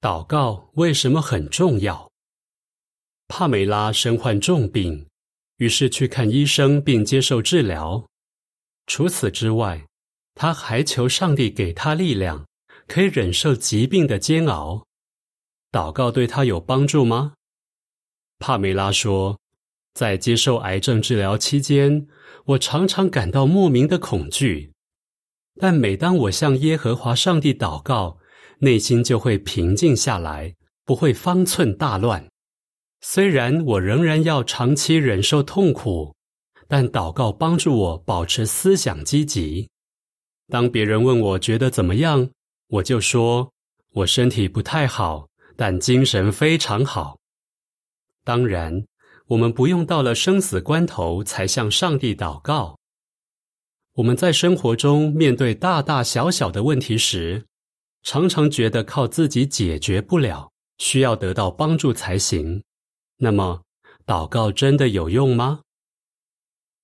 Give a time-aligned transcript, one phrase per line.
[0.00, 2.10] 祷告为什么很重要？
[3.28, 5.06] 帕梅拉身患重病，
[5.58, 8.06] 于是去看医生并接受治疗。
[8.86, 9.86] 除此之外，
[10.34, 12.46] 他还求上帝给他力量，
[12.88, 14.86] 可以忍受疾病的煎熬。
[15.70, 17.34] 祷告对他有帮助吗？
[18.38, 19.38] 帕梅拉说，
[19.92, 22.08] 在接受癌症治疗期间，
[22.46, 24.72] 我常常感到莫名的恐惧，
[25.60, 28.18] 但每当我向耶和华上帝祷告。
[28.60, 30.54] 内心就会平静下来，
[30.84, 32.26] 不会方寸大乱。
[33.00, 36.14] 虽然我仍然要长期忍受痛苦，
[36.68, 39.68] 但祷告帮助我保持思想积极。
[40.48, 42.30] 当别人问我觉得怎么样，
[42.68, 43.50] 我就说
[43.92, 47.18] 我身体不太好，但精神非常好。
[48.24, 48.84] 当然，
[49.28, 52.78] 我们不用到了生死关头才向上帝祷告。
[53.94, 57.46] 我们在生活中面对大大小小的问题时，
[58.02, 62.62] 常常觉得靠自己解决不了，需要得到帮助才行。
[63.18, 63.62] 那么，
[64.06, 65.60] 祷告真的有用吗？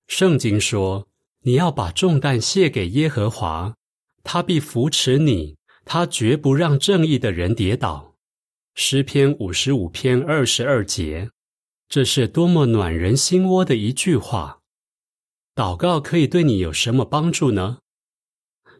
[0.07, 1.07] 圣经说
[1.43, 3.75] ：“你要把重担卸给耶和华，
[4.23, 8.15] 他必扶持你，他绝不让正义的人跌倒。”
[8.75, 11.31] 诗篇五十五篇二十二节，
[11.89, 14.59] 这是多么暖人心窝的一句话！
[15.55, 17.79] 祷告可以对你有什么帮助呢？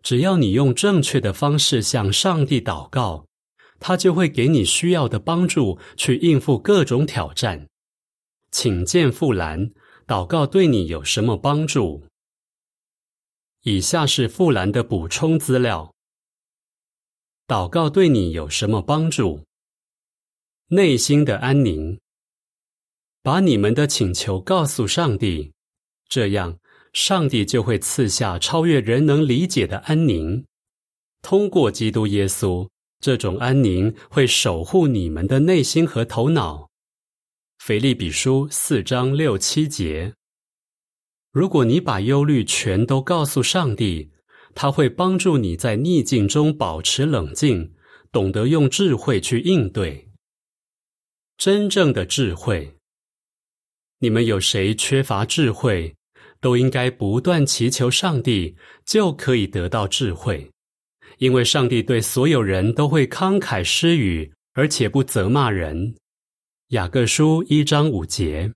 [0.07, 3.25] 只要你用正确的方式向上帝祷告，
[3.77, 7.67] 他就会给你需要的帮助，去应付各种挑战。
[8.49, 9.69] 请见富兰，
[10.05, 12.05] 祷告对你有什么帮助？
[13.63, 15.93] 以下是富兰的补充资料。
[17.45, 19.41] 祷告对你有什么帮助？
[20.67, 21.99] 内心的安宁。
[23.21, 25.51] 把你们的请求告诉上帝，
[26.07, 26.57] 这样。
[26.97, 30.43] 上帝就会赐下超越人能理解的安宁。
[31.21, 32.67] 通过基督耶稣，
[32.99, 36.71] 这种安宁会守护你们的内心和头脑。
[37.59, 40.15] 腓利比书四章六七节。
[41.31, 44.09] 如果你把忧虑全都告诉上帝，
[44.55, 47.75] 他会帮助你在逆境中保持冷静，
[48.11, 50.09] 懂得用智慧去应对。
[51.37, 52.79] 真正的智慧。
[53.99, 55.95] 你们有谁缺乏智慧？
[56.39, 58.55] 都应该不断祈求上帝，
[58.85, 60.51] 就可以得到智慧，
[61.17, 65.95] 因为上帝对所有人都会慷慨施予，而且不责骂人。
[66.69, 68.51] 雅各书一章五节。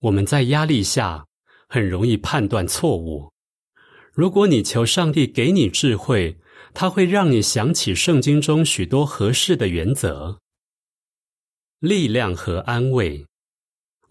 [0.00, 1.26] 我们在压力下
[1.68, 3.30] 很容易判断错误。
[4.12, 6.38] 如果你求上帝给你智慧，
[6.74, 10.38] 他会让你想起圣经中许多合适的原则、
[11.80, 13.26] 力量和安慰。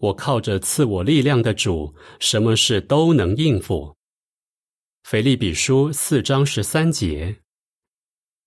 [0.00, 3.94] 我靠着赐我力量的主，什么事都能应付。
[5.04, 7.36] 腓利比书四章十三节。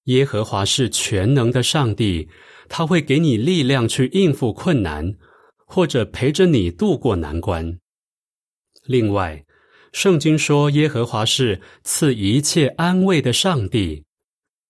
[0.06, 2.28] 耶和华是全能的上帝，
[2.68, 5.16] 他会给你力量去应付困难，
[5.66, 7.80] 或者陪着你度过难关。
[8.86, 9.46] 另外，
[9.92, 14.04] 圣经说耶和华是赐一切安慰的上帝，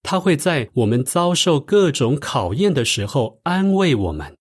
[0.04, 4.38] 他会在我们遭受各种考验的时候安慰我们。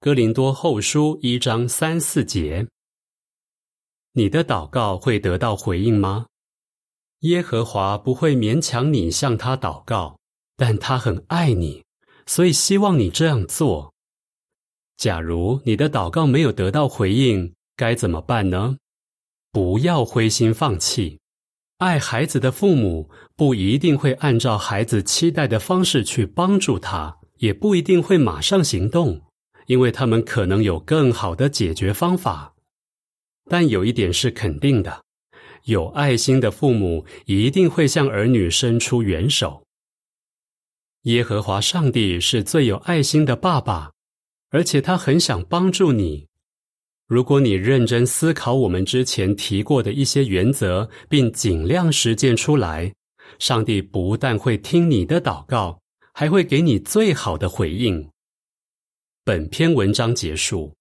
[0.00, 2.68] 哥林多后书一章三四节，
[4.12, 6.26] 你的祷告会得到回应吗？
[7.22, 10.16] 耶和华不会勉强你向他祷告，
[10.56, 11.82] 但他很爱你，
[12.26, 13.92] 所以希望你这样做。
[14.96, 18.76] 假如你的祷告没有得到回应，该怎么办呢？
[19.50, 21.18] 不要灰心放弃。
[21.78, 29.20] 爱孩子的父母不一定会按照孩子期待的方式去帮助他，也不一定会马上行动。
[29.68, 32.54] 因为他们可能有更好的解决方法，
[33.50, 35.04] 但有一点是肯定的：
[35.64, 39.62] 有爱心的父母一定会向儿女伸出援手。
[41.02, 43.92] 耶和华上帝是最有爱心的爸爸，
[44.48, 46.26] 而且他很想帮助你。
[47.06, 52.90] 如果你认真思考我们之前提过的一些原则，并尽量实践出来，
[53.38, 55.78] 上帝不但会听你的祷告，
[56.14, 58.08] 还会给你最好的回应。
[59.28, 60.77] 本篇文章结束。